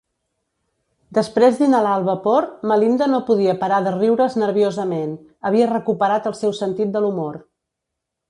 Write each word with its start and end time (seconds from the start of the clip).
Després 1.17 1.57
d'inhalar 1.59 1.91
el 1.97 2.05
vapor, 2.07 2.47
Melinda 2.71 3.09
no 3.11 3.19
podia 3.27 3.55
parar 3.65 3.81
de 3.89 3.93
riure's 3.97 4.39
nerviosament: 4.45 5.13
havia 5.51 5.69
recuperat 5.75 6.31
el 6.31 6.39
seu 6.43 6.57
sentit 6.61 6.95
de 6.97 7.03
l'humor. 7.05 7.39